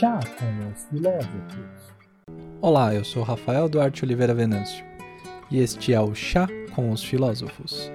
Chá 0.00 0.18
com 0.38 0.70
os 0.70 0.84
Filósofos. 0.84 1.92
Olá, 2.62 2.94
eu 2.94 3.04
sou 3.04 3.22
Rafael 3.22 3.68
Duarte 3.68 4.02
Oliveira 4.02 4.32
Venâncio 4.32 4.82
e 5.50 5.58
este 5.58 5.92
é 5.92 6.00
o 6.00 6.14
Chá 6.14 6.48
com 6.74 6.90
os 6.90 7.04
Filósofos. 7.04 7.92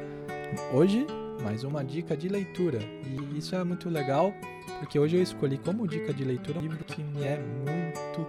Hoje, 0.72 1.08
mais 1.42 1.64
uma 1.64 1.84
dica 1.84 2.16
de 2.16 2.30
leitura 2.30 2.78
e 3.08 3.40
isso 3.40 3.56
é 3.56 3.64
muito 3.64 3.90
legal 3.90 4.32
porque 4.78 5.00
hoje 5.00 5.16
eu 5.16 5.24
escolhi 5.24 5.58
como 5.58 5.88
dica 5.88 6.14
de 6.14 6.24
leitura 6.24 6.60
um 6.60 6.62
livro 6.62 6.84
que 6.84 7.02
me 7.02 7.24
é 7.24 7.40
muito, 7.40 8.28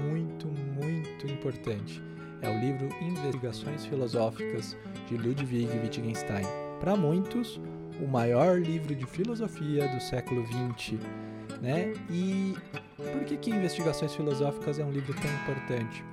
muito, 0.00 0.48
muito 0.48 1.26
importante. 1.28 2.02
É 2.40 2.50
o 2.50 2.58
livro 2.58 2.88
Investigações 3.00 3.86
Filosóficas 3.86 4.76
de 5.08 5.16
Ludwig 5.16 5.68
Wittgenstein. 5.78 6.46
Para 6.80 6.96
muitos, 6.96 7.60
o 8.00 8.08
maior 8.08 8.58
livro 8.58 8.96
de 8.96 9.06
filosofia 9.06 9.86
do 9.86 10.00
século 10.00 10.44
XX 10.44 10.98
né? 11.62 11.92
E 12.10 12.54
por 13.10 13.24
que, 13.24 13.36
que 13.36 13.50
Investigações 13.50 14.14
Filosóficas 14.14 14.78
é 14.78 14.84
um 14.84 14.90
livro 14.90 15.14
tão 15.14 15.32
importante? 15.34 16.04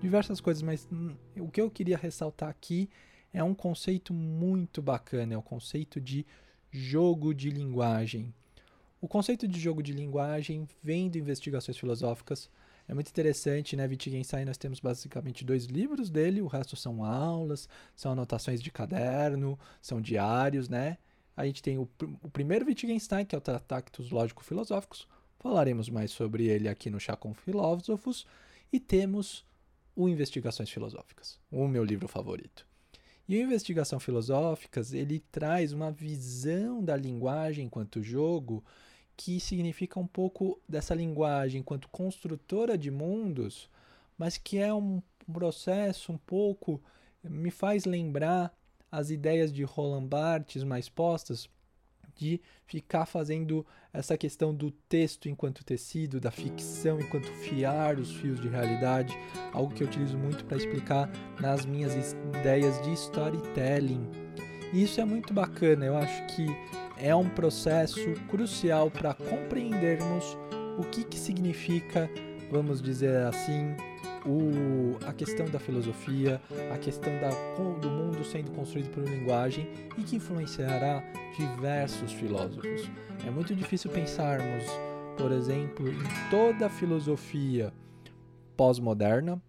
Diversas 0.00 0.40
coisas, 0.40 0.62
mas 0.62 0.86
hum, 0.92 1.16
o 1.38 1.48
que 1.48 1.60
eu 1.60 1.70
queria 1.70 1.96
ressaltar 1.96 2.48
aqui 2.48 2.88
é 3.32 3.42
um 3.42 3.54
conceito 3.54 4.14
muito 4.14 4.80
bacana, 4.80 5.34
é 5.34 5.36
o 5.36 5.42
conceito 5.42 6.00
de 6.00 6.24
jogo 6.70 7.34
de 7.34 7.50
linguagem. 7.50 8.32
O 9.00 9.08
conceito 9.08 9.48
de 9.48 9.58
jogo 9.58 9.82
de 9.82 9.92
linguagem 9.92 10.68
vem 10.82 11.10
de 11.10 11.18
Investigações 11.18 11.76
Filosóficas, 11.76 12.50
é 12.88 12.94
muito 12.94 13.08
interessante, 13.08 13.74
né? 13.74 13.86
Wittgenstein, 13.86 14.44
nós 14.44 14.56
temos 14.56 14.78
basicamente 14.78 15.44
dois 15.44 15.64
livros 15.64 16.08
dele, 16.08 16.40
o 16.40 16.46
resto 16.46 16.76
são 16.76 17.02
aulas, 17.04 17.68
são 17.96 18.12
anotações 18.12 18.62
de 18.62 18.70
caderno, 18.70 19.58
são 19.82 20.00
diários, 20.00 20.68
né? 20.68 20.98
A 21.36 21.44
gente 21.44 21.62
tem 21.62 21.78
o, 21.78 21.88
o 22.22 22.30
primeiro 22.30 22.64
Wittgenstein, 22.64 23.24
que 23.24 23.34
é 23.34 23.38
o 23.38 23.40
Tractatus 23.40 24.10
Lógico-Filosóficos. 24.10 25.06
Falaremos 25.38 25.88
mais 25.88 26.10
sobre 26.10 26.46
ele 26.46 26.68
aqui 26.68 26.90
no 26.90 27.00
Chá 27.00 27.16
com 27.16 27.34
Filósofos. 27.34 28.26
E 28.72 28.80
temos 28.80 29.44
o 29.94 30.08
Investigações 30.08 30.68
Filosóficas, 30.70 31.38
o 31.50 31.66
meu 31.66 31.84
livro 31.84 32.08
favorito. 32.08 32.66
E 33.28 33.36
o 33.36 33.42
Investigação 33.42 33.98
Filosóficas, 33.98 34.92
ele 34.92 35.20
traz 35.32 35.72
uma 35.72 35.90
visão 35.90 36.84
da 36.84 36.96
linguagem 36.96 37.66
enquanto 37.66 38.02
jogo 38.02 38.64
que 39.16 39.40
significa 39.40 39.98
um 39.98 40.06
pouco 40.06 40.60
dessa 40.68 40.94
linguagem 40.94 41.60
enquanto 41.60 41.88
construtora 41.88 42.76
de 42.76 42.90
mundos, 42.90 43.68
mas 44.18 44.36
que 44.36 44.58
é 44.58 44.72
um 44.72 45.02
processo 45.32 46.12
um 46.12 46.18
pouco 46.18 46.80
me 47.24 47.50
faz 47.50 47.84
lembrar 47.84 48.54
as 48.92 49.10
ideias 49.10 49.52
de 49.52 49.64
Roland 49.64 50.06
Barthes 50.06 50.62
mais 50.62 50.88
postas 50.88 51.48
de 52.16 52.40
ficar 52.66 53.06
fazendo 53.06 53.64
essa 53.92 54.16
questão 54.16 54.54
do 54.54 54.70
texto 54.70 55.28
enquanto 55.28 55.64
tecido, 55.64 56.20
da 56.20 56.30
ficção 56.30 57.00
enquanto 57.00 57.26
fiar 57.26 57.98
os 57.98 58.12
fios 58.16 58.40
de 58.40 58.48
realidade, 58.48 59.16
algo 59.52 59.72
que 59.72 59.82
eu 59.82 59.86
utilizo 59.86 60.18
muito 60.18 60.44
para 60.44 60.56
explicar 60.56 61.10
nas 61.40 61.64
minhas 61.64 62.12
ideias 62.34 62.80
de 62.82 62.92
storytelling. 62.92 64.10
E 64.72 64.82
isso 64.82 65.00
é 65.00 65.04
muito 65.04 65.32
bacana, 65.32 65.86
eu 65.86 65.96
acho 65.96 66.26
que 66.34 66.46
é 66.98 67.14
um 67.14 67.28
processo 67.28 68.12
crucial 68.28 68.90
para 68.90 69.14
compreendermos 69.14 70.36
o 70.78 70.82
que, 70.84 71.04
que 71.04 71.18
significa, 71.18 72.10
vamos 72.50 72.80
dizer 72.82 73.16
assim, 73.26 73.74
o, 74.24 74.96
a 75.06 75.12
questão 75.12 75.46
da 75.46 75.58
filosofia, 75.58 76.40
a 76.72 76.78
questão 76.78 77.12
da, 77.20 77.30
do 77.80 77.88
mundo 77.88 78.24
sendo 78.24 78.50
construído 78.52 78.90
por 78.90 79.04
linguagem 79.04 79.68
e 79.96 80.02
que 80.02 80.16
influenciará 80.16 81.02
diversos 81.36 82.12
filósofos. 82.12 82.90
É 83.26 83.30
muito 83.30 83.54
difícil 83.54 83.90
pensarmos, 83.90 84.64
por 85.16 85.32
exemplo, 85.32 85.88
em 85.88 86.30
toda 86.30 86.66
a 86.66 86.70
filosofia 86.70 87.72
pós-moderna, 88.56 89.40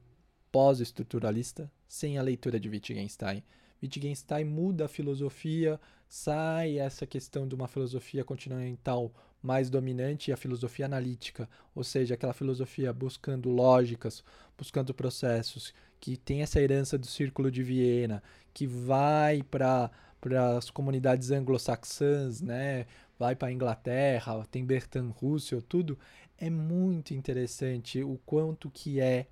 pós-estruturalista, 0.51 1.71
sem 1.87 2.17
a 2.17 2.21
leitura 2.21 2.59
de 2.59 2.69
Wittgenstein. 2.69 3.43
Wittgenstein 3.81 4.43
muda 4.45 4.85
a 4.85 4.89
filosofia, 4.89 5.79
sai 6.07 6.77
essa 6.79 7.05
questão 7.05 7.47
de 7.47 7.55
uma 7.55 7.67
filosofia 7.67 8.23
continental 8.23 9.11
mais 9.47 9.69
dominante 9.69 10.33
a 10.33 10.37
filosofia 10.37 10.85
analítica, 10.85 11.49
ou 11.73 11.81
seja, 11.81 12.15
aquela 12.15 12.33
filosofia 12.33 12.91
buscando 12.91 13.49
lógicas, 13.49 14.21
buscando 14.57 14.93
processos, 14.93 15.73
que 16.01 16.17
tem 16.17 16.41
essa 16.41 16.59
herança 16.59 16.97
do 16.97 17.07
Círculo 17.07 17.49
de 17.49 17.63
Viena, 17.63 18.21
que 18.53 18.67
vai 18.67 19.41
para 19.41 19.89
para 20.19 20.57
as 20.57 20.71
comunidades 20.71 21.29
anglo-saxãs, 21.29 22.41
né? 22.41 22.87
Vai 23.19 23.35
para 23.35 23.49
a 23.49 23.51
Inglaterra, 23.51 24.45
tem 24.49 24.65
Bertrand 24.65 25.11
Russell, 25.11 25.61
tudo 25.61 25.97
é 26.39 26.49
muito 26.49 27.13
interessante 27.13 28.03
o 28.03 28.19
quanto 28.25 28.69
que 28.69 28.99
é 28.99 29.27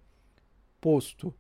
posto. 0.80 1.34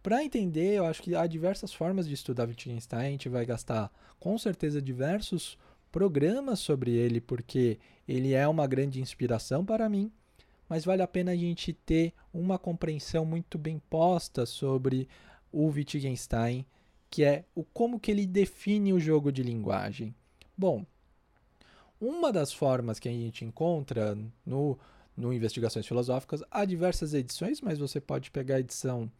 Para 0.00 0.24
entender, 0.24 0.74
eu 0.74 0.86
acho 0.86 1.02
que 1.02 1.14
há 1.14 1.26
diversas 1.26 1.74
formas 1.74 2.06
de 2.06 2.14
estudar 2.14 2.48
Wittgenstein, 2.48 3.08
a 3.08 3.10
gente 3.10 3.28
vai 3.28 3.44
gastar 3.44 3.92
com 4.18 4.38
certeza 4.38 4.80
diversos 4.80 5.58
programas 5.90 6.60
sobre 6.60 6.92
ele, 6.92 7.20
porque 7.20 7.78
ele 8.06 8.32
é 8.32 8.46
uma 8.46 8.66
grande 8.66 9.00
inspiração 9.00 9.64
para 9.64 9.88
mim, 9.88 10.10
mas 10.68 10.84
vale 10.84 11.02
a 11.02 11.06
pena 11.06 11.32
a 11.32 11.36
gente 11.36 11.72
ter 11.72 12.12
uma 12.32 12.58
compreensão 12.58 13.24
muito 13.24 13.56
bem 13.56 13.80
posta 13.90 14.44
sobre 14.44 15.08
o 15.50 15.66
Wittgenstein, 15.66 16.66
que 17.10 17.24
é 17.24 17.44
o 17.54 17.64
como 17.64 17.98
que 17.98 18.10
ele 18.10 18.26
define 18.26 18.92
o 18.92 19.00
jogo 19.00 19.32
de 19.32 19.42
linguagem. 19.42 20.14
Bom, 20.56 20.84
uma 22.00 22.32
das 22.32 22.52
formas 22.52 22.98
que 22.98 23.08
a 23.08 23.12
gente 23.12 23.44
encontra 23.44 24.16
no, 24.44 24.78
no 25.16 25.32
Investigações 25.32 25.86
Filosóficas, 25.86 26.42
há 26.50 26.64
diversas 26.64 27.14
edições, 27.14 27.60
mas 27.60 27.78
você 27.78 28.00
pode 28.00 28.30
pegar 28.30 28.56
a 28.56 28.60
edição 28.60 29.10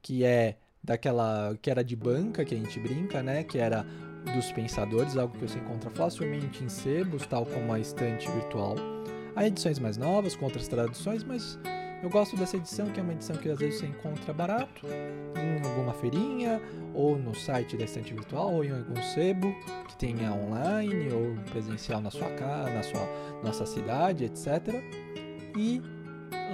que 0.00 0.24
é 0.24 0.56
daquela 0.82 1.56
que 1.62 1.70
era 1.70 1.82
de 1.82 1.96
banca 1.96 2.44
que 2.44 2.54
a 2.54 2.58
gente 2.58 2.78
brinca, 2.78 3.22
né? 3.22 3.42
Que 3.42 3.58
era 3.58 3.86
dos 4.32 4.52
pensadores, 4.52 5.16
algo 5.16 5.36
que 5.36 5.46
você 5.46 5.58
encontra 5.58 5.90
facilmente 5.90 6.64
em 6.64 6.68
sebos, 6.68 7.26
tal 7.26 7.44
como 7.44 7.72
a 7.72 7.78
estante 7.78 8.30
virtual. 8.30 8.76
Há 9.36 9.46
edições 9.46 9.78
mais 9.78 9.96
novas 9.96 10.36
com 10.36 10.44
outras 10.44 10.68
traduções, 10.68 11.24
mas 11.24 11.58
eu 12.02 12.10
gosto 12.10 12.36
dessa 12.36 12.56
edição, 12.56 12.86
que 12.90 13.00
é 13.00 13.02
uma 13.02 13.12
edição 13.12 13.34
que 13.34 13.48
às 13.48 13.58
vezes 13.58 13.80
você 13.80 13.86
encontra 13.86 14.32
barato 14.32 14.86
em 14.86 15.66
alguma 15.66 15.94
feirinha, 15.94 16.60
ou 16.92 17.18
no 17.18 17.34
site 17.34 17.76
da 17.76 17.84
estante 17.84 18.12
virtual, 18.12 18.54
ou 18.54 18.64
em 18.64 18.70
algum 18.70 19.00
sebo 19.02 19.54
que 19.88 19.96
tenha 19.96 20.32
online 20.32 21.10
ou 21.12 21.34
presencial 21.50 22.00
na 22.00 22.10
sua 22.10 22.28
casa, 22.32 22.70
na 22.70 22.82
sua 22.82 23.08
nossa 23.42 23.66
cidade, 23.66 24.24
etc. 24.24 24.82
E 25.56 25.80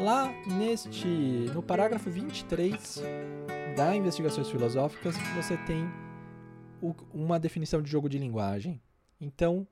lá 0.03 0.33
neste 0.47 1.07
no 1.53 1.63
parágrafo 1.63 2.09
23 2.11 3.03
da 3.77 3.95
Investigações 3.95 4.49
Filosóficas, 4.49 5.17
você 5.35 5.57
tem 5.67 5.91
o, 6.83 6.95
uma 7.13 7.39
definição 7.39 7.83
de 7.83 7.91
jogo 7.91 8.09
de 8.09 8.19
linguagem. 8.19 8.81
Então, 9.21 9.67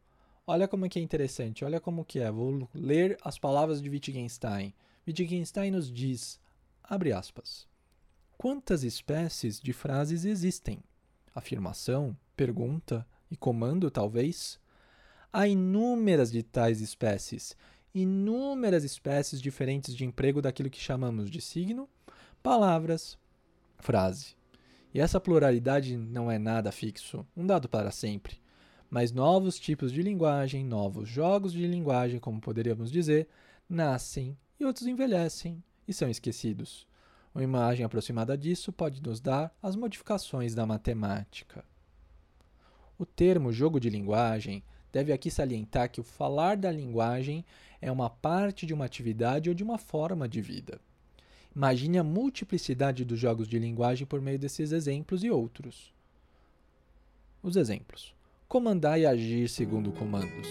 olha 0.47 0.69
como 0.69 0.87
é 0.87 0.89
que 0.89 0.99
é 0.99 1.03
interessante, 1.03 1.65
olha 1.65 1.81
como 1.81 2.05
que 2.05 2.21
é. 2.21 2.31
Vou 2.31 2.69
ler 2.75 3.17
as 3.23 3.39
palavras 3.39 3.81
de 3.81 3.89
Wittgenstein. 3.89 4.75
Wittgenstein 5.07 5.71
nos 5.71 5.91
diz, 5.91 6.41
abre 6.83 7.13
aspas, 7.13 7.67
quantas 8.37 8.83
espécies 8.85 9.61
de 9.61 9.73
frases 9.73 10.25
existem? 10.25 10.83
Afirmação, 11.35 12.17
pergunta 12.37 13.07
e 13.31 13.37
comando, 13.37 13.91
talvez? 13.91 14.61
Há 15.33 15.47
inúmeras 15.47 16.31
de 16.31 16.43
tais 16.43 16.81
espécies, 16.81 17.57
inúmeras 17.95 18.85
espécies 18.85 19.41
diferentes 19.41 19.95
de 19.95 20.05
emprego 20.05 20.41
daquilo 20.41 20.71
que 20.71 20.81
chamamos 20.81 21.31
de 21.31 21.41
signo, 21.41 21.89
palavras, 22.43 23.19
frase. 23.79 24.38
E 24.93 25.01
essa 25.01 25.21
pluralidade 25.21 25.97
não 25.97 26.31
é 26.31 26.39
nada 26.39 26.73
fixo, 26.73 27.27
um 27.37 27.47
dado 27.47 27.69
para 27.69 27.91
sempre, 27.91 28.41
mas 28.89 29.13
novos 29.13 29.59
tipos 29.59 29.93
de 29.93 30.03
linguagem, 30.03 30.65
novos 30.65 31.09
jogos 31.09 31.53
de 31.53 31.67
linguagem, 31.67 32.19
como 32.19 32.41
poderíamos 32.41 32.91
dizer, 32.91 33.29
nascem 33.69 34.37
e 34.59 34.65
outros 34.65 34.87
envelhecem 34.87 35.63
e 35.87 35.93
são 35.93 36.09
esquecidos. 36.09 36.87
Uma 37.35 37.45
imagem 37.45 37.85
aproximada 37.85 38.37
disso 38.37 38.73
pode 38.73 39.03
nos 39.03 39.21
dar 39.21 39.55
as 39.63 39.77
modificações 39.77 40.55
da 40.55 40.65
matemática. 40.65 41.65
O 42.99 43.05
termo 43.05 43.53
jogo 43.53 43.79
de 43.79 43.91
linguagem 43.91 44.65
deve 44.91 45.13
aqui 45.13 45.31
salientar 45.31 45.91
que 45.91 46.01
o 46.01 46.05
falar 46.05 46.57
da 46.57 46.73
linguagem 46.73 47.45
é 47.81 47.93
uma 47.93 48.09
parte 48.09 48.65
de 48.65 48.73
uma 48.73 48.87
atividade 48.87 49.49
ou 49.49 49.55
de 49.55 49.63
uma 49.63 49.79
forma 49.79 50.27
de 50.27 50.41
vida. 50.41 50.81
Imagine 51.55 51.99
a 51.99 52.05
multiplicidade 52.05 53.05
dos 53.05 53.19
jogos 53.19 53.49
de 53.49 53.59
linguagem 53.59 54.07
por 54.07 54.21
meio 54.21 54.39
desses 54.39 54.73
exemplos 54.73 55.25
e 55.25 55.31
outros. 55.31 55.93
Os 57.43 57.57
exemplos: 57.57 58.15
comandar 58.49 58.99
e 58.99 59.07
agir 59.07 59.49
segundo 59.49 59.93
comandos. 59.93 60.49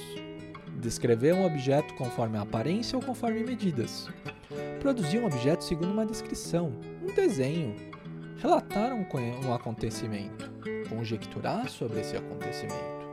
Descrever 0.81 1.33
um 1.33 1.45
objeto 1.45 1.93
conforme 1.95 2.37
a 2.37 2.41
aparência 2.41 2.97
ou 2.97 3.03
conforme 3.03 3.43
medidas. 3.43 4.07
Produzir 4.79 5.19
um 5.19 5.25
objeto 5.25 5.63
segundo 5.63 5.91
uma 5.91 6.05
descrição, 6.05 6.71
um 7.01 7.13
desenho. 7.13 7.75
Relatar 8.37 8.93
um, 8.93 9.05
um 9.45 9.53
acontecimento. 9.53 10.51
Conjecturar 10.87 11.67
sobre 11.69 12.01
esse 12.01 12.15
acontecimento. 12.15 13.07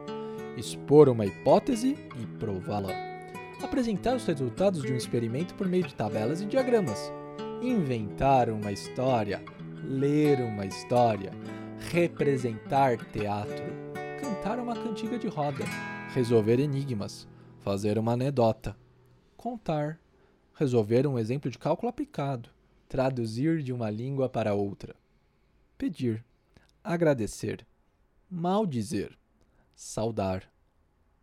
Expor 0.56 1.08
uma 1.08 1.24
hipótese 1.24 1.96
e 2.20 2.26
prová-la. 2.38 2.92
apresentar 3.62 4.14
os 4.14 4.26
resultados 4.26 4.82
de 4.82 4.92
um 4.92 4.96
experimento 4.96 5.54
por 5.54 5.66
meio 5.66 5.84
de 5.84 5.94
tabelas 5.94 6.42
e 6.42 6.44
diagramas, 6.44 7.10
inventar 7.68 8.50
uma 8.50 8.70
história, 8.70 9.42
ler 9.82 10.40
uma 10.40 10.66
história, 10.66 11.32
representar 11.90 12.98
teatro, 13.10 13.64
cantar 14.20 14.58
uma 14.58 14.74
cantiga 14.74 15.18
de 15.18 15.28
roda, 15.28 15.64
resolver 16.12 16.60
enigmas, 16.60 17.26
fazer 17.60 17.98
uma 17.98 18.12
anedota, 18.12 18.76
contar, 19.36 19.98
resolver 20.54 21.06
um 21.06 21.18
exemplo 21.18 21.50
de 21.50 21.58
cálculo 21.58 21.88
aplicado, 21.88 22.50
traduzir 22.86 23.62
de 23.62 23.72
uma 23.72 23.88
língua 23.88 24.28
para 24.28 24.54
outra, 24.54 24.94
pedir, 25.78 26.22
agradecer, 26.82 27.66
maldizer, 28.30 29.16
saudar, 29.74 30.44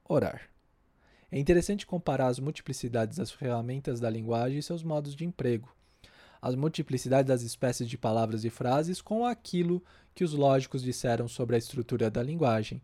orar. 0.10 0.50
É 1.32 1.40
interessante 1.40 1.86
comparar 1.86 2.28
as 2.28 2.40
multiplicidades 2.40 3.18
das 3.18 3.32
ferramentas 3.32 4.00
da 4.00 4.10
linguagem 4.10 4.58
e 4.58 4.64
seus 4.64 4.82
modos 4.82 5.16
de 5.16 5.24
emprego, 5.24 5.74
as 6.42 6.56
multiplicidades 6.56 7.28
das 7.28 7.42
espécies 7.44 7.88
de 7.88 7.98
palavras 7.98 8.44
e 8.44 8.50
frases 8.50 9.02
com 9.02 9.26
aquilo 9.26 9.84
que 10.16 10.24
os 10.24 10.34
lógicos 10.34 10.82
disseram 10.82 11.28
sobre 11.28 11.56
a 11.56 11.60
estrutura 11.60 12.10
da 12.10 12.24
linguagem, 12.24 12.82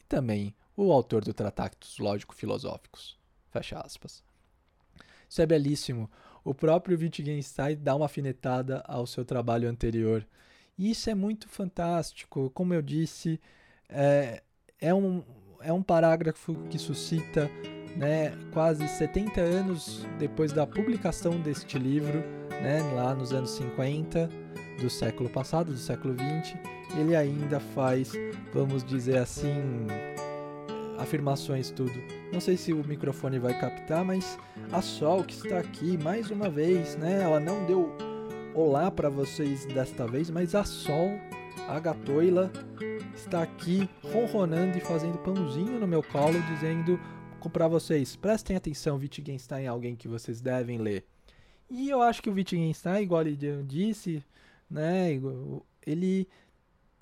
e 0.00 0.04
também 0.04 0.54
o 0.76 0.90
autor 0.90 1.24
do 1.24 1.34
Tratados 1.34 1.98
Lógico-Filosóficos. 1.98 3.16
Fecha 3.50 3.78
aspas. 3.78 4.22
Isso 5.28 5.42
é 5.42 5.46
belíssimo. 5.46 6.10
O 6.42 6.54
próprio 6.54 6.98
Wittgenstein 6.98 7.76
dá 7.76 7.94
uma 7.94 8.06
afinetada 8.06 8.82
ao 8.86 9.06
seu 9.06 9.24
trabalho 9.24 9.68
anterior. 9.68 10.26
E 10.76 10.90
isso 10.90 11.08
é 11.08 11.14
muito 11.14 11.48
fantástico. 11.48 12.50
Como 12.50 12.74
eu 12.74 12.82
disse, 12.82 13.40
é, 13.88 14.42
é, 14.80 14.92
um, 14.92 15.22
é 15.60 15.72
um 15.72 15.82
parágrafo 15.82 16.54
que 16.68 16.78
suscita 16.78 17.48
né, 17.96 18.32
quase 18.52 18.86
70 18.88 19.40
anos 19.40 20.04
depois 20.18 20.52
da 20.52 20.66
publicação 20.66 21.40
deste 21.40 21.78
livro, 21.78 22.22
né, 22.64 22.80
lá 22.94 23.14
nos 23.14 23.30
anos 23.30 23.50
50 23.50 24.30
do 24.80 24.88
século 24.88 25.28
passado, 25.28 25.70
do 25.70 25.78
século 25.78 26.14
20, 26.14 26.56
ele 26.98 27.14
ainda 27.14 27.60
faz, 27.60 28.12
vamos 28.54 28.82
dizer 28.82 29.18
assim, 29.18 29.86
afirmações 30.98 31.70
tudo. 31.70 31.92
Não 32.32 32.40
sei 32.40 32.56
se 32.56 32.72
o 32.72 32.82
microfone 32.82 33.38
vai 33.38 33.58
captar, 33.60 34.02
mas 34.02 34.38
a 34.72 34.80
Sol 34.80 35.22
que 35.22 35.34
está 35.34 35.58
aqui 35.58 35.98
mais 35.98 36.30
uma 36.30 36.48
vez, 36.48 36.96
né? 36.96 37.22
Ela 37.22 37.38
não 37.38 37.66
deu 37.66 37.94
olá 38.54 38.90
para 38.90 39.10
vocês 39.10 39.66
desta 39.66 40.06
vez, 40.06 40.30
mas 40.30 40.54
a 40.54 40.64
Sol, 40.64 41.10
a 41.68 41.78
gatoila, 41.78 42.50
está 43.14 43.42
aqui 43.42 43.88
ronronando 44.10 44.78
e 44.78 44.80
fazendo 44.80 45.18
pãozinho 45.18 45.78
no 45.78 45.86
meu 45.86 46.02
colo, 46.02 46.40
dizendo 46.54 46.98
para 47.52 47.68
vocês, 47.68 48.16
prestem 48.16 48.56
atenção, 48.56 48.96
Wittgenstein 48.96 49.64
é 49.64 49.66
alguém 49.66 49.94
que 49.94 50.08
vocês 50.08 50.40
devem 50.40 50.78
ler. 50.78 51.04
E 51.70 51.88
eu 51.88 52.02
acho 52.02 52.22
que 52.22 52.30
o 52.30 52.34
Wittgenstein, 52.34 53.02
igual 53.02 53.22
ele 53.22 53.36
disse, 53.64 54.22
né, 54.70 55.20
ele 55.86 56.28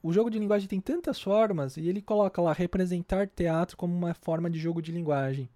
o 0.03 0.13
jogo 0.13 0.31
de 0.31 0.39
linguagem 0.39 0.67
tem 0.67 0.81
tantas 0.81 1.21
formas 1.21 1.77
e 1.77 1.89
ele 1.89 2.03
coloca 2.03 2.43
lá 2.43 2.53
representar 2.53 3.29
teatro 3.29 3.77
como 3.77 3.95
uma 3.95 4.13
forma 4.15 4.51
de 4.51 4.59
jogo 4.59 4.83
de 4.83 4.91
linguagem. 4.91 5.49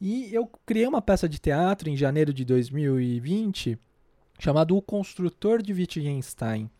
E 0.00 0.32
eu 0.32 0.46
criei 0.64 0.86
uma 0.86 1.02
peça 1.02 1.28
de 1.28 1.40
teatro 1.40 1.90
em 1.90 1.96
janeiro 1.96 2.32
de 2.32 2.44
2020 2.44 3.76
chamado 4.38 4.76
O 4.76 4.82
Construtor 4.82 5.60
de 5.60 5.72
Wittgenstein. 5.72 6.70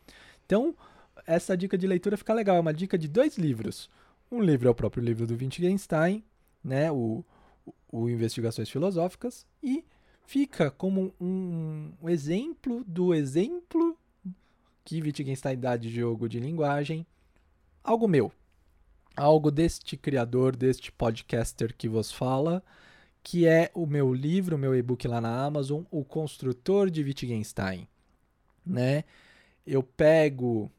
Então, 0.45 0.73
essa 1.27 1.57
dica 1.57 1.77
de 1.77 1.85
leitura 1.85 2.15
fica 2.15 2.33
legal, 2.33 2.55
é 2.55 2.61
uma 2.61 2.73
dica 2.73 2.97
de 2.97 3.09
dois 3.09 3.37
livros. 3.37 3.89
Um 4.31 4.41
livro 4.41 4.69
é 4.69 4.71
o 4.71 4.75
próprio 4.75 5.03
livro 5.03 5.27
do 5.27 5.33
Wittgenstein, 5.33 6.23
né, 6.63 6.89
o, 6.89 7.25
o 7.91 8.09
Investigações 8.09 8.69
Filosóficas, 8.69 9.45
e 9.61 9.83
fica 10.29 10.69
como 10.69 11.11
um, 11.19 11.91
um 11.99 12.07
exemplo 12.07 12.83
do 12.85 13.15
exemplo 13.15 13.97
que 14.85 15.01
Wittgenstein 15.01 15.57
dá 15.57 15.75
de 15.75 15.89
jogo 15.89 16.29
de 16.29 16.39
linguagem, 16.39 17.03
algo 17.83 18.07
meu, 18.07 18.31
algo 19.15 19.49
deste 19.49 19.97
criador, 19.97 20.55
deste 20.55 20.91
podcaster 20.91 21.75
que 21.75 21.89
vos 21.89 22.11
fala, 22.11 22.63
que 23.23 23.47
é 23.47 23.71
o 23.73 23.87
meu 23.87 24.13
livro, 24.13 24.55
o 24.55 24.59
meu 24.59 24.75
e-book 24.75 25.07
lá 25.07 25.19
na 25.19 25.43
Amazon, 25.43 25.81
O 25.89 26.05
Construtor 26.05 26.91
de 26.91 27.01
Wittgenstein, 27.01 27.87
né? 28.63 29.05
Eu 29.65 29.81
pego 29.81 30.71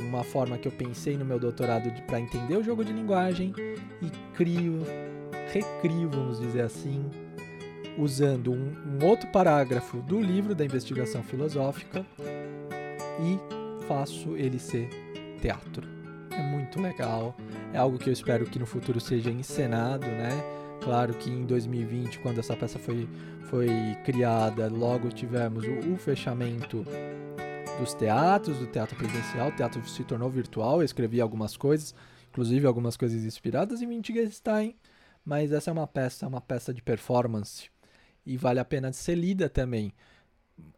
uma 0.00 0.24
forma 0.24 0.58
que 0.58 0.66
eu 0.66 0.72
pensei 0.72 1.16
no 1.16 1.24
meu 1.24 1.38
doutorado 1.38 1.92
para 2.08 2.18
entender 2.18 2.56
o 2.56 2.64
jogo 2.64 2.84
de 2.84 2.92
linguagem 2.92 3.54
e 4.02 4.34
crio, 4.34 4.82
recrio, 5.52 6.10
vamos 6.10 6.40
dizer 6.40 6.62
assim, 6.62 7.08
usando 7.98 8.52
um, 8.52 8.76
um 8.86 9.04
outro 9.04 9.28
parágrafo 9.30 9.98
do 10.02 10.20
livro 10.20 10.54
da 10.54 10.64
investigação 10.64 11.22
filosófica 11.22 12.06
e 13.20 13.84
faço 13.86 14.36
ele 14.36 14.58
ser 14.58 14.88
teatro. 15.40 15.86
É 16.30 16.42
muito 16.42 16.80
legal, 16.80 17.36
é 17.72 17.78
algo 17.78 17.98
que 17.98 18.08
eu 18.08 18.12
espero 18.12 18.46
que 18.46 18.58
no 18.58 18.66
futuro 18.66 19.00
seja 19.00 19.30
encenado, 19.30 20.06
né? 20.06 20.30
Claro 20.82 21.12
que 21.14 21.28
em 21.28 21.44
2020, 21.44 22.20
quando 22.20 22.38
essa 22.38 22.54
peça 22.54 22.78
foi, 22.78 23.08
foi 23.50 23.68
criada, 24.04 24.68
logo 24.68 25.08
tivemos 25.08 25.64
o, 25.64 25.94
o 25.94 25.96
fechamento 25.96 26.86
dos 27.80 27.94
teatros, 27.94 28.58
do 28.58 28.66
teatro 28.66 28.96
presencial, 28.96 29.48
o 29.48 29.56
teatro 29.56 29.84
se 29.88 30.04
tornou 30.04 30.30
virtual, 30.30 30.80
eu 30.80 30.84
escrevi 30.84 31.20
algumas 31.20 31.56
coisas, 31.56 31.94
inclusive 32.30 32.66
algumas 32.66 32.96
coisas 32.96 33.24
inspiradas 33.24 33.82
em 33.82 33.86
Wittgenstein, 33.86 34.76
mas 35.24 35.50
essa 35.50 35.70
é 35.70 35.72
uma 35.72 35.86
peça, 35.86 36.26
uma 36.28 36.40
peça 36.40 36.72
de 36.72 36.80
performance 36.80 37.68
e 38.28 38.36
vale 38.36 38.60
a 38.60 38.64
pena 38.64 38.92
ser 38.92 39.14
lida 39.14 39.48
também. 39.48 39.90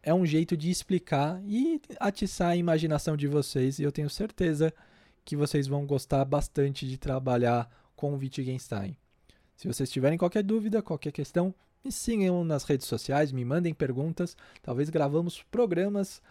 É 0.01 0.13
um 0.13 0.25
jeito 0.25 0.55
de 0.55 0.71
explicar 0.71 1.41
e 1.43 1.81
atiçar 1.99 2.51
a 2.51 2.55
imaginação 2.55 3.17
de 3.17 3.27
vocês 3.27 3.77
e 3.77 3.83
eu 3.83 3.91
tenho 3.91 4.09
certeza 4.09 4.73
que 5.25 5.35
vocês 5.35 5.67
vão 5.67 5.85
gostar 5.85 6.23
bastante 6.23 6.87
de 6.87 6.97
trabalhar 6.97 7.69
com 7.93 8.15
Wittgenstein. 8.15 8.95
Se 9.57 9.67
vocês 9.67 9.91
tiverem 9.91 10.17
qualquer 10.17 10.43
dúvida, 10.43 10.81
qualquer 10.81 11.11
questão, 11.11 11.53
me 11.83 11.91
sigam 11.91 12.43
nas 12.45 12.63
redes 12.63 12.87
sociais, 12.87 13.33
me 13.33 13.43
mandem 13.43 13.73
perguntas. 13.73 14.37
Talvez 14.63 14.89
gravamos 14.89 15.43
programas 15.43 16.21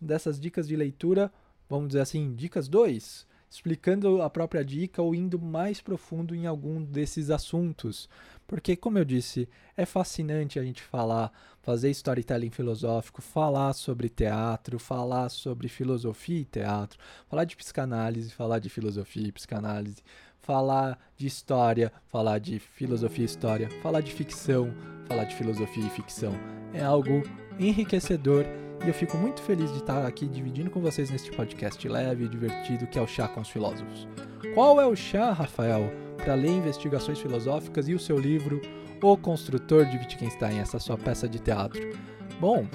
dessas 0.00 0.40
dicas 0.40 0.66
de 0.66 0.76
leitura, 0.76 1.30
vamos 1.68 1.88
dizer 1.88 2.00
assim, 2.00 2.34
dicas 2.34 2.68
2, 2.68 3.26
explicando 3.54 4.20
a 4.20 4.28
própria 4.28 4.64
dica 4.64 5.00
ou 5.00 5.14
indo 5.14 5.40
mais 5.40 5.80
profundo 5.80 6.34
em 6.34 6.44
algum 6.44 6.82
desses 6.82 7.30
assuntos. 7.30 8.08
Porque, 8.48 8.74
como 8.74 8.98
eu 8.98 9.04
disse, 9.04 9.48
é 9.76 9.86
fascinante 9.86 10.58
a 10.58 10.64
gente 10.64 10.82
falar, 10.82 11.32
fazer 11.62 11.88
storytelling 11.90 12.50
filosófico, 12.50 13.22
falar 13.22 13.72
sobre 13.72 14.08
teatro, 14.08 14.76
falar 14.80 15.28
sobre 15.28 15.68
filosofia 15.68 16.40
e 16.40 16.44
teatro, 16.44 16.98
falar 17.28 17.44
de 17.44 17.56
psicanálise, 17.56 18.32
falar 18.32 18.58
de 18.58 18.68
filosofia 18.68 19.28
e 19.28 19.32
psicanálise, 19.32 20.02
falar 20.40 20.98
de 21.16 21.28
história, 21.28 21.92
falar 22.08 22.40
de 22.40 22.58
filosofia 22.58 23.22
e 23.22 23.26
história, 23.26 23.70
falar 23.80 24.00
de 24.00 24.12
ficção, 24.12 24.74
falar 25.06 25.24
de 25.26 25.36
filosofia 25.36 25.86
e 25.86 25.90
ficção. 25.90 26.32
É 26.72 26.82
algo 26.82 27.22
enriquecedor 27.56 28.44
e 28.84 28.88
eu 28.88 28.94
fico 28.94 29.16
muito 29.16 29.40
feliz 29.42 29.70
de 29.70 29.78
estar 29.78 30.04
aqui 30.06 30.26
dividindo 30.26 30.70
com 30.70 30.80
vocês 30.80 31.10
neste 31.10 31.30
podcast 31.30 31.86
leve 31.88 32.24
e 32.24 32.28
divertido 32.28 32.86
que 32.86 32.98
é 32.98 33.02
o 33.02 33.06
Chá 33.06 33.28
com 33.28 33.40
os 33.40 33.48
Filósofos. 33.48 34.08
Qual 34.54 34.80
é 34.80 34.86
o 34.86 34.94
chá, 34.94 35.32
Rafael, 35.32 35.90
para 36.16 36.34
ler 36.34 36.50
investigações 36.50 37.18
filosóficas 37.18 37.88
e 37.88 37.94
o 37.94 37.98
seu 37.98 38.18
livro 38.18 38.60
O 39.02 39.16
Construtor 39.16 39.86
de 39.86 39.96
Wittgenstein, 39.96 40.58
essa 40.58 40.78
sua 40.78 40.98
peça 40.98 41.28
de 41.28 41.38
teatro? 41.38 41.96
Bom, 42.40 42.66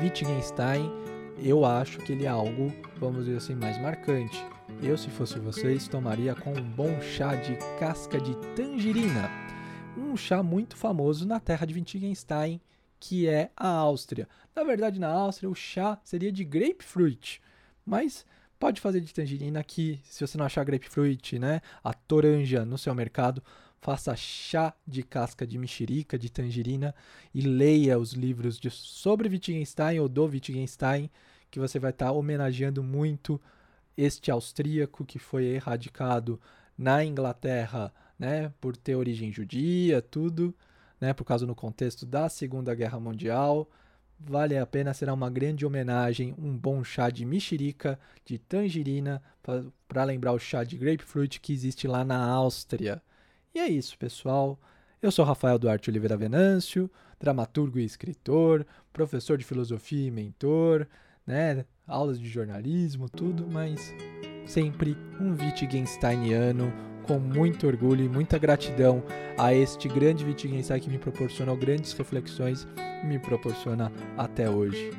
Wittgenstein, 0.00 0.90
eu 1.38 1.64
acho 1.64 1.98
que 1.98 2.12
ele 2.12 2.24
é 2.24 2.28
algo, 2.28 2.72
vamos 2.98 3.24
dizer 3.24 3.36
assim, 3.38 3.54
mais 3.54 3.80
marcante. 3.80 4.44
Eu, 4.82 4.96
se 4.96 5.10
fosse 5.10 5.38
vocês, 5.38 5.88
tomaria 5.88 6.34
com 6.34 6.52
um 6.52 6.62
bom 6.62 7.00
chá 7.00 7.34
de 7.34 7.56
casca 7.78 8.20
de 8.20 8.36
tangerina, 8.54 9.30
um 9.96 10.16
chá 10.16 10.42
muito 10.42 10.76
famoso 10.76 11.26
na 11.26 11.38
terra 11.38 11.66
de 11.66 11.74
Wittgenstein, 11.74 12.60
que 13.00 13.26
é 13.26 13.50
a 13.56 13.68
Áustria. 13.68 14.28
Na 14.54 14.62
verdade, 14.62 15.00
na 15.00 15.08
Áustria, 15.08 15.48
o 15.48 15.54
chá 15.54 15.98
seria 16.04 16.30
de 16.30 16.44
grapefruit, 16.44 17.40
mas 17.84 18.26
pode 18.58 18.78
fazer 18.80 19.00
de 19.00 19.12
tangerina 19.12 19.58
aqui, 19.58 19.98
se 20.04 20.24
você 20.24 20.36
não 20.36 20.44
achar 20.44 20.62
grapefruit, 20.64 21.38
né, 21.38 21.62
a 21.82 21.94
toranja 21.94 22.64
no 22.64 22.76
seu 22.76 22.94
mercado, 22.94 23.42
faça 23.80 24.14
chá 24.14 24.74
de 24.86 25.02
casca 25.02 25.46
de 25.46 25.56
mexerica, 25.56 26.18
de 26.18 26.30
tangerina 26.30 26.94
e 27.34 27.40
leia 27.40 27.98
os 27.98 28.12
livros 28.12 28.60
de, 28.60 28.68
sobre 28.70 29.30
Wittgenstein 29.30 29.98
ou 29.98 30.08
do 30.08 30.26
Wittgenstein, 30.26 31.10
que 31.50 31.58
você 31.58 31.78
vai 31.78 31.90
estar 31.90 32.06
tá 32.06 32.12
homenageando 32.12 32.82
muito 32.82 33.40
este 33.96 34.30
austríaco 34.30 35.06
que 35.06 35.18
foi 35.18 35.46
erradicado 35.46 36.38
na 36.76 37.02
Inglaterra, 37.02 37.92
né, 38.18 38.52
por 38.60 38.76
ter 38.76 38.94
origem 38.94 39.32
judia, 39.32 40.02
tudo, 40.02 40.54
né, 41.00 41.12
por 41.12 41.24
causa 41.24 41.46
no 41.46 41.54
contexto 41.54 42.04
da 42.04 42.28
Segunda 42.28 42.74
Guerra 42.74 43.00
Mundial. 43.00 43.68
Vale 44.18 44.58
a 44.58 44.66
pena, 44.66 44.92
será 44.92 45.14
uma 45.14 45.30
grande 45.30 45.64
homenagem, 45.64 46.34
um 46.36 46.54
bom 46.54 46.84
chá 46.84 47.08
de 47.08 47.24
mexerica, 47.24 47.98
de 48.24 48.38
tangerina, 48.38 49.22
para 49.88 50.04
lembrar 50.04 50.32
o 50.32 50.38
chá 50.38 50.62
de 50.62 50.76
grapefruit 50.76 51.40
que 51.40 51.52
existe 51.52 51.88
lá 51.88 52.04
na 52.04 52.22
Áustria. 52.22 53.02
E 53.54 53.58
é 53.58 53.66
isso, 53.66 53.96
pessoal. 53.96 54.60
Eu 55.00 55.10
sou 55.10 55.24
Rafael 55.24 55.58
Duarte 55.58 55.88
Oliveira 55.88 56.18
Venâncio, 56.18 56.90
dramaturgo 57.18 57.78
e 57.78 57.84
escritor, 57.84 58.66
professor 58.92 59.38
de 59.38 59.44
filosofia 59.44 60.08
e 60.08 60.10
mentor, 60.10 60.86
né? 61.26 61.64
Aulas 61.86 62.20
de 62.20 62.28
jornalismo, 62.28 63.08
tudo, 63.08 63.46
mas 63.50 63.92
sempre 64.46 64.96
um 65.18 65.32
Wittgensteiniano 65.32 66.89
com 67.10 67.18
muito 67.18 67.66
orgulho 67.66 68.04
e 68.04 68.08
muita 68.08 68.38
gratidão 68.38 69.02
a 69.36 69.52
este 69.52 69.88
grande 69.88 70.24
Wittgenstein 70.24 70.78
que 70.78 70.88
me 70.88 70.96
proporcionou 70.96 71.56
grandes 71.56 71.92
reflexões 71.92 72.68
e 73.02 73.06
me 73.06 73.18
proporciona 73.18 73.90
até 74.16 74.48
hoje. 74.48 74.92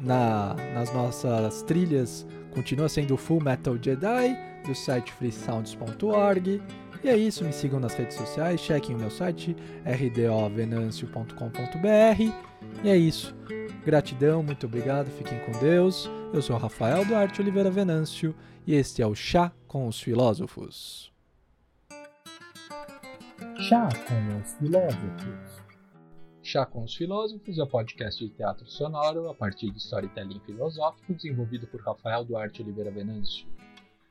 Na, 0.00 0.56
nas 0.72 0.90
nossas 0.94 1.60
trilhas 1.64 2.26
continua 2.54 2.88
sendo 2.88 3.18
Full 3.18 3.42
Metal 3.42 3.76
Jedi 3.78 4.34
do 4.66 4.74
site 4.74 5.12
freesounds.org. 5.12 6.62
E 7.04 7.08
é 7.08 7.16
isso, 7.18 7.44
me 7.44 7.52
sigam 7.52 7.78
nas 7.78 7.92
redes 7.92 8.16
sociais, 8.16 8.58
chequem 8.58 8.96
o 8.96 8.98
meu 8.98 9.10
site 9.10 9.54
rdovenancio.com.br. 9.84 12.32
E 12.82 12.88
é 12.88 12.96
isso. 12.96 13.36
Gratidão, 13.84 14.42
muito 14.42 14.66
obrigado, 14.66 15.06
fiquem 15.06 15.38
com 15.40 15.52
Deus. 15.58 16.08
Eu 16.34 16.42
sou 16.42 16.58
Rafael 16.58 17.02
Duarte 17.04 17.40
Oliveira 17.40 17.70
Venâncio 17.70 18.34
e 18.66 18.74
este 18.74 19.00
é 19.00 19.06
o 19.06 19.14
Chá 19.14 19.50
com 19.66 19.88
os 19.88 19.98
Filósofos. 19.98 21.10
Chá 23.56 23.88
com 24.06 24.38
os 24.38 24.52
Filósofos. 24.58 25.62
Chá 26.42 26.66
com 26.66 26.84
os 26.84 26.94
Filósofos 26.94 27.58
é 27.58 27.62
o 27.62 27.64
um 27.64 27.68
podcast 27.68 28.22
de 28.22 28.30
teatro 28.34 28.66
sonoro 28.66 29.30
a 29.30 29.34
partir 29.34 29.70
de 29.70 29.78
storytelling 29.78 30.40
filosófico 30.40 31.14
desenvolvido 31.14 31.66
por 31.66 31.80
Rafael 31.80 32.22
Duarte 32.22 32.60
Oliveira 32.60 32.90
Venâncio. 32.90 33.46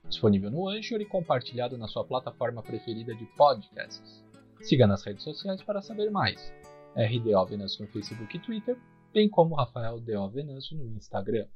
Disponível 0.08 0.50
no 0.50 0.68
Anchor 0.68 1.00
e 1.00 1.06
compartilhado 1.06 1.78
na 1.78 1.88
sua 1.88 2.04
plataforma 2.04 2.64
preferida 2.64 3.14
de 3.14 3.26
podcasts. 3.38 4.26
Siga 4.62 4.88
nas 4.88 5.04
redes 5.04 5.24
sociais 5.24 5.62
para 5.62 5.80
saber 5.80 6.10
mais. 6.10 6.52
RDO 6.96 7.46
Venâncio 7.46 7.86
no 7.86 7.92
Facebook 7.92 8.36
e 8.36 8.40
Twitter, 8.40 8.76
bem 9.14 9.30
como 9.30 9.56
Rafael 9.56 10.00
D.O. 10.00 10.30
Venâncio 10.30 10.78
no 10.78 10.86
Instagram. 10.86 11.48